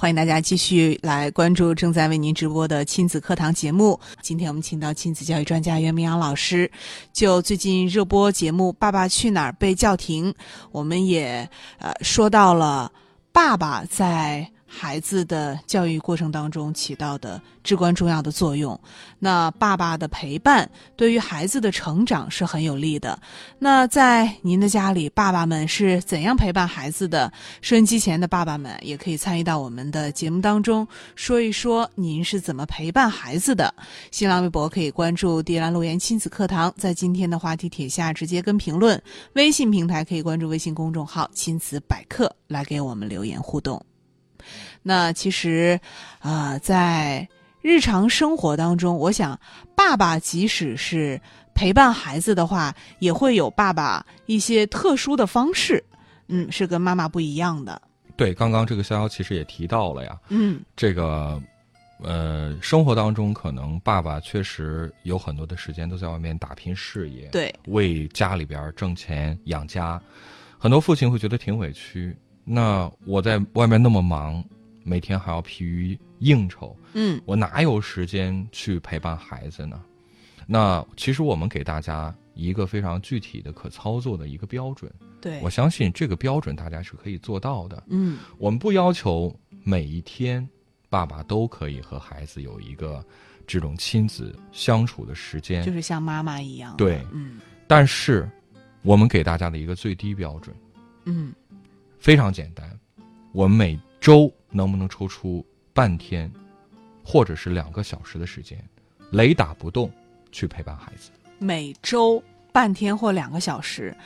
[0.00, 4.00] 欢迎大家继续来关注正在为您直播的亲子课堂节目。
[4.22, 6.70] 今天我们请到亲子教育专家袁明阳老师，
[7.12, 10.34] 就最近热播节目《爸爸去哪儿》被叫停，
[10.72, 11.46] 我们也
[11.78, 12.90] 呃说到了
[13.30, 18.78] 爸爸在孩子的教育过程当中起到的至关重要的作用。
[19.18, 23.18] 那爸爸的陪伴对于孩子的成长是很有利的。
[23.58, 27.32] 那在您的家里，爸爸们是怎样陪伴孩子的？
[27.60, 33.74] 收音机前的爸爸们也可以参与到我们的节目当中，说一说您是怎么陪伴孩子的。
[34.12, 39.02] 新浪微博可以关注“迪兰路言亲子课堂”，在今天的话题帖下直接跟评论。
[39.32, 43.84] 微信平台可以关注微信公众号“亲子百科”来给我们留言互动。
[44.82, 45.78] 那其实，
[46.20, 47.28] 啊、在
[47.60, 49.38] 日常生活当中，我想，
[49.76, 51.20] 爸爸即使是
[51.54, 55.84] 陪伴孩子的话，也会有爸爸一些特殊的方式，
[56.28, 57.80] 嗯，是跟妈妈不一样的。
[58.16, 61.40] 对，刚刚这个逍遥其实也提到了呀，嗯这个，
[62.02, 70.00] 呃，生活当中可能爸爸确实有很多的时间都在外面打拼事业，，对，为家里边挣钱养家，
[70.58, 72.16] 很多父亲会觉得挺委屈。
[72.44, 74.42] 那我在外面那么忙，
[74.82, 77.20] 每天还要疲于应酬，嗯。
[77.24, 79.80] 我哪有时间去陪伴孩子呢？
[80.46, 85.40] 那其实我们给大家一个非常具体的、可操作的一个标准，对。
[85.42, 87.82] 我，相信这个标准大家是可以做到的。
[87.88, 88.18] 嗯。
[88.38, 90.46] 我们不要求每一天
[90.88, 93.04] 爸爸都可以和孩子有一个
[93.46, 96.76] 这种亲子相处的时间，就是像妈妈一样。
[96.76, 97.06] 对。
[97.12, 97.38] 嗯。
[97.68, 98.28] 但是
[98.82, 100.56] 我们给大家的一个最低标准
[101.04, 101.32] 嗯。
[102.00, 102.76] 非常简单，
[103.32, 106.30] 我们每周能不能抽出半天，
[107.04, 108.62] 或者是两个小时的时间，
[109.10, 109.90] 雷打不动
[110.32, 111.10] 去陪伴孩子？
[111.38, 113.96] 每周半天或两个小时，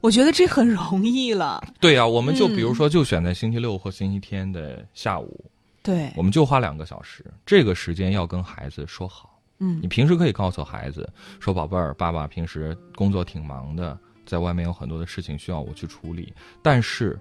[0.00, 1.62] 我觉得这很容易了。
[1.80, 5.44] 对啊、我们就嗯比如说，就选在星期六或星期天的下午，
[5.82, 9.30] 对我，们就花两个小时，这个时间要跟孩子说好。
[9.60, 16.34] 嗯你平时可以告诉孩子说：“宝贝儿，爸爸平时工作挺忙的，在外面有很多的事情需要我去处理。
[16.60, 17.18] 但是，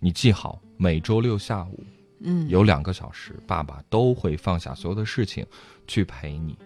[0.00, 1.84] 你记好，每周六下午
[2.20, 5.44] 嗯有两个小时，爸爸都会放下所有的事情
[5.86, 6.56] 去陪你。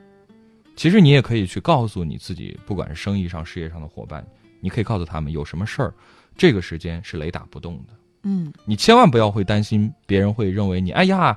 [0.76, 4.26] 其实你也可以去告诉你自己，不管是生意上、事业上的伙伴，
[4.60, 5.94] 你可以告诉他们有什么事儿，
[6.36, 7.94] 这个时间是雷打不动的。
[8.24, 11.36] 嗯你千万不要会担心别人会认为你，哎呀，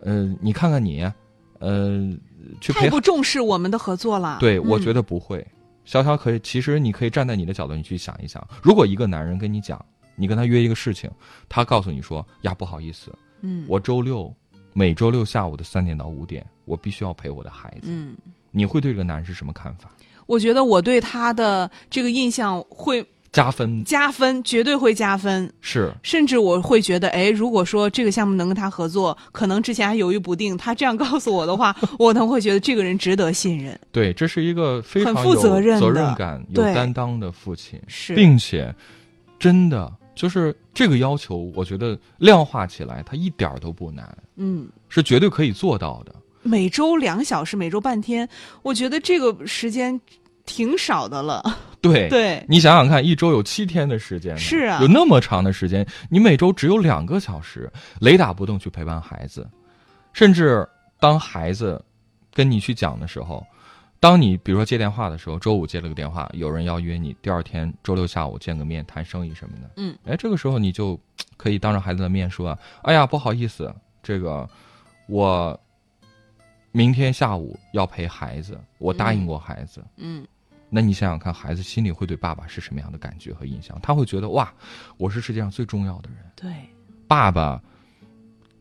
[0.00, 1.10] 呃，你看看你，
[1.58, 2.16] 呃，
[2.60, 4.38] 去陪太不重视我们的合作了。
[4.40, 5.46] 对，我嗯觉得不会。
[5.86, 9.84] 潇潇可以，其实你可以站在你的角度，你去想一想，如果一个男人跟你讲，
[10.16, 11.10] 你跟他约一个事情，
[11.48, 14.32] 他告诉你说呀，不好意思，嗯我周六
[14.72, 17.88] 每周六下午的三点到五点，我必须要陪我的孩子。
[17.88, 18.16] 嗯，
[18.50, 19.90] 你会对这个男人是什么看法？
[20.26, 25.52] 我觉得我对他的这个印象会加分加分，绝对会加分。
[25.60, 33.78] 是甚至我会觉得，哎，如果说这个项目能跟他合作，可能之前还犹豫不定，他这样告诉我的话，我可能会觉得这个人值得信任。
[33.92, 38.74] 对，这是一个非常很负有责任责任感、有担当的父亲，是，并且
[39.38, 46.14] 真的就是这个要求，我觉得量化起来，它一点儿都不难，嗯，是绝对可以做到的。
[46.42, 48.28] 每周两小时，每周半天，
[48.62, 49.98] 我觉得这个时间
[50.44, 51.42] 挺少的了。
[51.80, 54.78] 对 对，你想想看，一周有七天的时间，是啊。
[54.80, 59.48] 有那么长的时间，你每周只有两个小时，雷打不动去陪伴孩子，
[60.12, 60.66] 甚至
[61.00, 61.82] 当孩子
[62.32, 63.44] 跟你去讲的时候，
[64.04, 71.00] 当你比如说接电话的时候，周五接了个电话，有人要约你第二天周六下午见个面谈生意什么的，嗯，哎，这个时候你就
[71.38, 72.50] 可以当着孩子的面说，
[72.82, 74.46] 哎呀，不好意思，这个
[75.08, 75.58] 我
[76.70, 79.82] 明天下午要陪孩子，我答应过孩子。
[79.96, 80.22] 嗯
[80.68, 83.74] 那你想想看，孩子心里会对爸爸是什么样的感觉和印象？
[83.82, 84.52] 他会觉得哇，
[84.98, 86.52] 我是世界上最重要的人，对，
[87.08, 87.58] 爸爸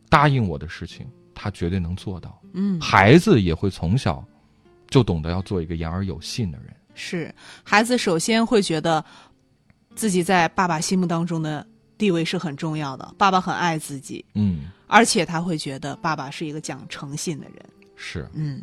[0.08, 2.42] 答应我的事情，他绝对能做到。
[2.54, 4.24] 嗯，孩子也会从小
[4.94, 6.72] 就懂得要做一个言而有信的人。
[6.94, 9.04] 是孩子首先会觉得
[9.96, 11.66] 自己在爸爸心目当中的
[11.98, 17.66] 地位是很重要的，爸爸很爱自己，嗯，而且他会觉得爸爸是一个讲诚信的人。
[17.96, 18.62] 是，嗯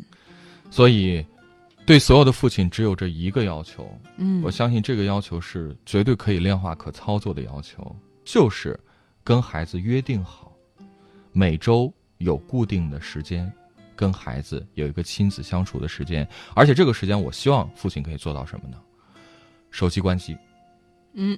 [0.69, 1.25] 所以
[1.85, 8.79] 对所有的父亲只有这一个要求，嗯，我相信这个要求是绝对可以量化、可操作的要求，就是
[9.21, 10.53] 跟孩子约定好，
[11.33, 13.51] 每周有固定的时间，
[14.01, 18.77] 跟孩子有一个亲子相处的时间，而且这个时间，我希望父亲可以做到什么呢？
[19.69, 20.35] 手机关机，
[21.13, 21.37] 嗯，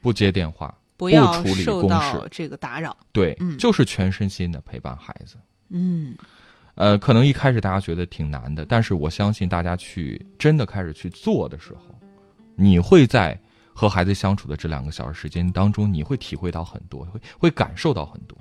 [0.00, 2.96] 不接电话，不要处理公事，这个打扰。
[3.12, 5.36] 对，嗯就是全身心的陪伴孩子。
[5.68, 6.16] 嗯
[6.74, 11.94] 呃，可能一开始大家觉得挺难的，但是我相信大家去真的开始去做的时候，
[12.56, 13.40] 你会在
[13.72, 18.36] 和孩子相处的这两个小时时间当中，你会体会到很多，会会感受到很多。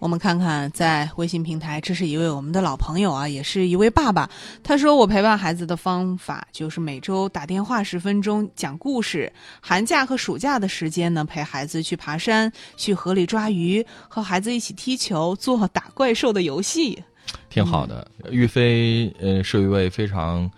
[0.00, 4.30] 我们看看在微信平台，这是一位我们的老朋友啊，也是一位爸爸。
[4.62, 9.30] 他说：“我陪伴孩子的方法就是每周打电话十分钟讲故事，
[9.60, 17.04] 寒假和暑假的时间呢，陪孩子去爬山、去河里抓鱼，和孩子一起踢球，做打怪兽的游戏。”
[17.50, 18.10] 挺好的。
[18.30, 20.50] 玉飞呃是一位非常。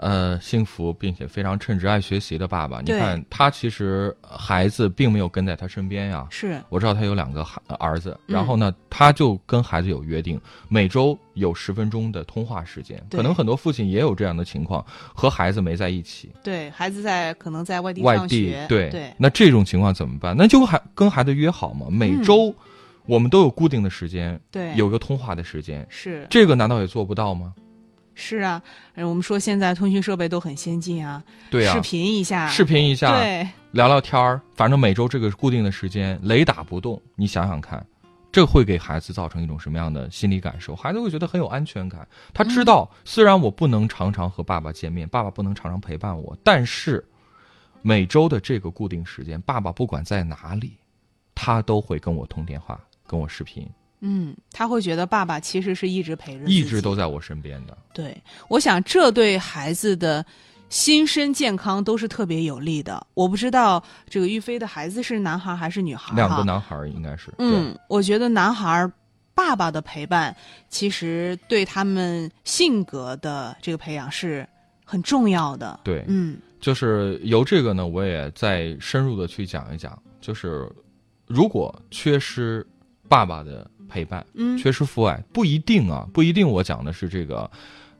[0.00, 2.80] 呃，幸福并且非常称职、爱学习的爸爸。
[2.80, 6.26] 你看，他其实孩子并没有跟在他身边呀。
[6.30, 12.98] 是，我知道他有两个孩儿子，然后呢，他就跟孩子有约定，每周有十分钟的通话时间。
[13.10, 14.82] 可能很多父亲也有这样的情况，
[15.14, 16.30] 和孩子没在一起。
[16.42, 19.12] 对孩子在可能在外地外地，对对。
[19.18, 20.34] 那这种情况怎么办？
[20.34, 22.54] 那就还跟孩子约好嘛，每周
[23.04, 25.86] 我们都有固定的时间，对，有个通话的时间。
[25.90, 27.52] 是这个难道也做不到吗？
[28.14, 28.62] 是啊，
[28.96, 37.00] 我们说现在通讯设备都很先进啊，对啊，视频一下，视频一下，对，聊聊天儿，反正每周这个固定的时间，雷打不动。
[37.16, 37.84] 你想想看，
[38.30, 40.76] 这会给孩子造成一种什么样的心理感受？
[40.76, 42.06] 孩子会觉得很有安全感。
[42.34, 47.02] 他知道，虽然我不能常常和爸爸见面，爸爸不能常常陪伴我，但是
[47.80, 50.76] 每周的这个固定时间，爸爸不管在哪里，
[51.34, 53.66] 他都会跟我通电话，跟我视频。
[54.00, 57.76] 嗯，他会觉得爸爸其实是一直陪着，一直都在我身边的。
[57.92, 58.16] 对，
[58.48, 60.24] 我想这对孩子的
[60.68, 63.06] 心身健康都是特别有利的。
[63.14, 67.32] 我不知道这个玉飞的孩子是男孩还是女孩，两个男孩应该是。
[67.38, 68.90] 嗯，我觉得男孩
[69.34, 70.34] 爸爸的陪伴
[70.68, 74.46] 其实对他们性格的这个培养是
[74.84, 75.80] 很重要的。
[75.82, 80.70] 对，嗯，就是由这个呢，我也再深入的去讲一讲，就是
[81.26, 82.66] 如果缺失
[83.10, 83.68] 爸爸的。
[83.92, 86.48] 陪伴，嗯，缺失父爱不一定啊，不一定。
[86.48, 87.50] 我讲的是这个，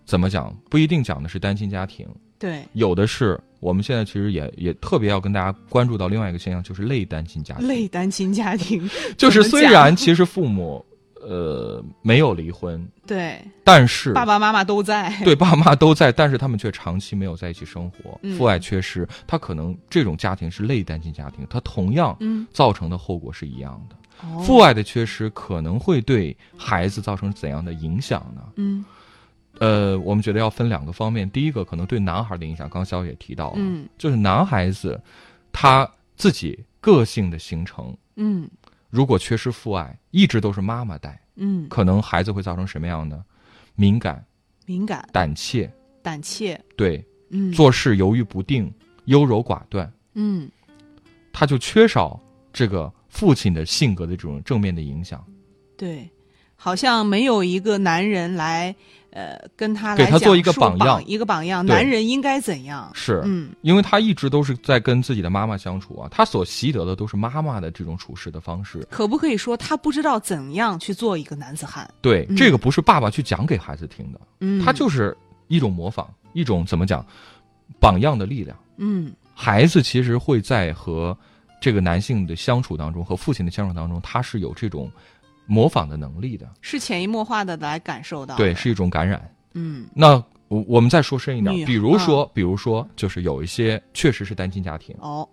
[0.06, 0.56] 怎么讲？
[0.70, 2.06] 不一定讲的是单亲家庭，
[2.38, 3.36] 对，有的是。
[3.58, 7.66] 我们现在其实也也特别要跟大家关注到另外一个现象，就是类单亲家庭。
[7.66, 8.88] 类单亲家庭，
[9.18, 10.86] 就是虽然其实父母
[11.20, 22.16] 呃没有离婚，对，但是爸爸妈妈都在，对，爸妈都在，但是他们却长期没有在一起生活，嗯、父爱缺失，他可能这种家庭是类单亲家庭，他同样
[22.52, 23.96] 造成的后果是一样的。
[24.44, 28.42] 父爱的缺失可能会对孩子造成怎样的影响呢？
[28.56, 28.84] 嗯，
[29.58, 31.28] 呃，我们觉得要分两个方面。
[31.30, 35.00] 第一个可能对男孩的影响，刚肖也提到了，嗯，就是男孩子
[35.52, 38.48] 他自己个性的形成，嗯，
[38.90, 43.22] 如果缺失父爱，一直都是妈妈带，嗯，可能孩子会造成什么样的？
[43.74, 44.24] 敏感、
[44.66, 48.72] 敏感、胆怯、胆怯，对，嗯，做事犹豫不定、
[49.06, 50.50] 优柔寡断，嗯，
[51.32, 52.20] 他就缺少
[52.52, 52.92] 这个。
[53.10, 55.22] 父亲的性格的这种正面的影响，
[55.76, 56.08] 对，
[56.56, 58.74] 好像没有一个男人来，
[59.10, 62.88] 呃，跟他给他做一个榜样，一个榜样，男人应该怎样？
[62.94, 68.86] 是，嗯，因为他一直都是在跟自己的妈妈相处啊，他所习得的都是妈妈的这种处事的方式。
[68.90, 71.92] 可不可以说他不知道怎样去做一个男子汉？
[72.00, 75.16] 对，这个不是爸爸去讲给孩子听的，嗯，他就是
[75.48, 77.04] 一种模仿，一种怎么讲，
[77.80, 78.56] 榜样的力量。
[78.76, 81.16] 嗯，孩子其实会在和。
[81.60, 84.90] 这个男性的相处当中，和父亲的相处当中，他是有这种
[85.46, 89.20] 模仿的能力的，是潜移默化的来感受到，对，是一种感染。
[89.52, 90.14] 嗯，那
[90.48, 95.28] 我我们再说深一点，比如说，比如说，就是有一些确实是单亲家庭哦，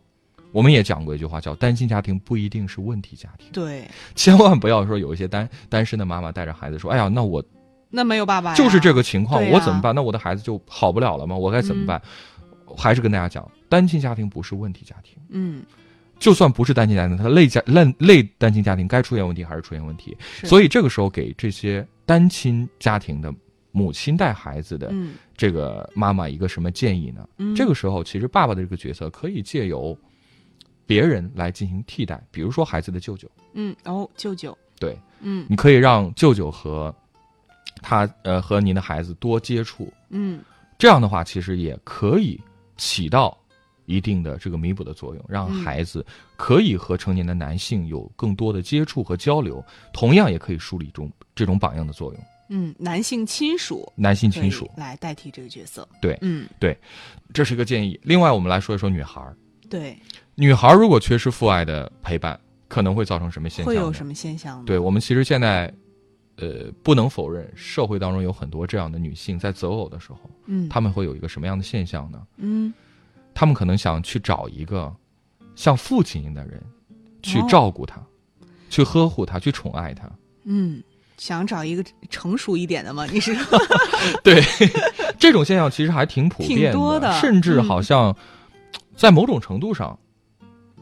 [0.52, 3.48] 我们也讲过一句话，叫单亲家庭不一定是问题家庭。
[3.52, 7.44] 对，千万不要说有一些单单身的妈妈带着孩子说：“哎呀，那我
[7.90, 9.94] 那没有爸爸，就是这个情况，我怎么办？
[9.94, 11.36] 那我的孩子就好不了了吗？
[11.36, 12.02] 我该怎么办？”
[12.76, 15.18] 还是跟大家讲，单亲家庭不是问题家庭。
[15.30, 15.64] 嗯。
[16.20, 20.18] 就算不是单亲家庭，他类家类类单亲家庭该出现问题还是出现问题。
[20.44, 23.34] 所以这个时候给这些单亲家庭的
[23.72, 24.92] 母亲带孩子的
[25.36, 27.28] 这个妈妈一个什么建议呢？
[27.56, 29.96] 这个时候其实爸爸的这个角色可以借由
[30.86, 33.30] 别人来进行替代，比如说孩子的舅舅。
[33.54, 34.58] 嗯，哦，舅舅。
[34.80, 36.94] 对，嗯，你可以让舅舅和
[37.82, 39.92] 他呃和您的孩子多接触。
[40.10, 40.40] 嗯，
[40.78, 42.40] 这样的话其实也可以
[42.78, 43.38] 起到。
[43.88, 52.22] 一定的这个弥补的作用，让孩子可以和成年的男性有更多的接触和交流，同样也可以树立中这种榜样的作用。
[52.50, 55.88] 嗯，男性亲属，男性亲属来代替这个角色。
[56.02, 56.78] 对，嗯，对，
[57.34, 58.00] 这是一个建议。
[58.04, 59.36] 另外，我们来说一说女孩儿。
[59.70, 59.98] 对，
[60.36, 63.66] 女孩儿如果缺失父爱的陪伴，可能会造成什么现象？
[63.66, 64.64] 会有什么现象呢？
[64.66, 65.74] 对我们其实现在，
[66.36, 72.22] 呃，不能否认，社会当中有很多这样的女性在择偶的时候，嗯，他们会有一个什么样的现象呢？
[72.38, 72.74] 嗯。
[73.40, 74.92] 他们可能想去找一个
[75.56, 76.60] 像父亲一样的人，
[77.22, 78.02] 去照顾他，
[78.68, 80.10] 去呵护他，去宠爱他。
[80.46, 80.82] 嗯，
[81.20, 83.06] 想找一个成熟一点的吗？
[83.06, 83.38] 你是？
[84.26, 84.42] 对，
[85.20, 88.16] 这种现象其实还挺普遍的，甚至好像
[88.96, 90.00] 在某种程度上，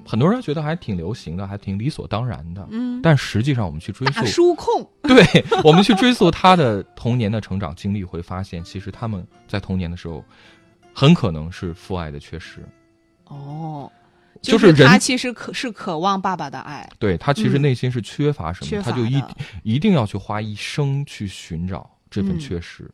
[0.06, 2.66] 很多人觉得还挺流行的，还挺理所当然的。
[2.72, 5.26] 嗯，但实际上我们去追大溯，叔控， 对
[5.62, 10.24] 我们去追溯他的童年的成长经历，会发现其实他们在童年的时候，
[10.96, 12.66] 很可能是父爱的缺失。
[13.26, 13.92] 哦，
[14.42, 19.22] 就是人他其实渴是渴望爸爸的爱，对他其实嗯内心是缺乏什么，他就一
[19.64, 22.90] 一定要去花一生去寻找这份嗯缺失。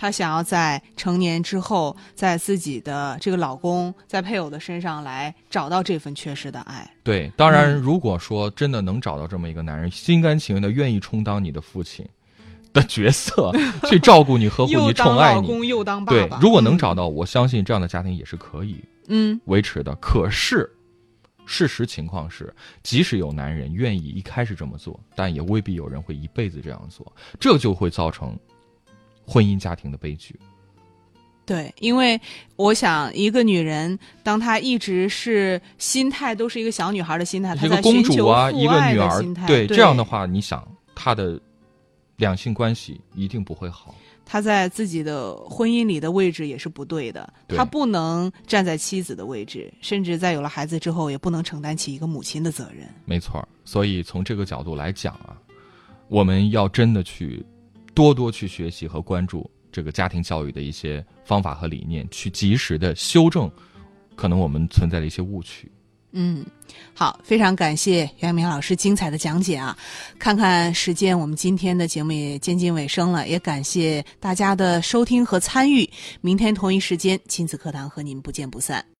[0.00, 6.88] 他想要在成年之后，在自己的这个老公，在配偶的身上来找到这份缺失的爱。
[7.02, 12.08] 对，当然，嗯如果说真的能找到这么一个男人，心甘情愿的愿意充当你的父亲
[12.72, 13.52] 的角色，
[13.88, 18.76] 去照顾你、呵护你、 宠爱你，老公又当爸爸，，对如果能嗯找到，我相信这样的家庭也是可以
[19.08, 19.94] 嗯维持的。
[19.96, 20.70] 可是，
[21.46, 27.10] 事实情况是，即使有男人愿意一开始这么做，但也未必有人会一辈子这样做，
[27.40, 28.38] 这就会造成
[29.26, 30.38] 婚姻家庭的悲剧。
[31.46, 32.20] 对，因为
[32.56, 40.62] 我想，一个女人，当她一直是心态都是一个小女孩的心态，她一个在公主啊，一个爱女儿的心态，对这样的，话，你想
[40.94, 41.40] 她的
[42.18, 43.94] 两性关系一定不会好。
[44.30, 52.86] 他在自己的婚姻里的位置也是不对的，对她不能站在妻子的位置，甚至在有了孩子之后，也不能承担起一个母亲的责任。
[53.06, 55.34] 没错，所以从这个角度来讲啊，
[56.08, 57.42] 我们要真的去
[57.94, 63.50] 多多去学习和关注这个家庭教育的一些方法和理念，去及时的修正
[64.14, 65.72] 可能我们存在的一些误区。
[66.12, 66.44] 嗯，
[66.94, 69.76] 好，非常感谢袁明老师精彩的讲解啊！
[70.18, 75.88] 看看时间，我们今天的节目也接近尾声了，也感谢大家的收听和参与。
[76.22, 78.88] 明天同一时间，亲子课堂和您不见不散。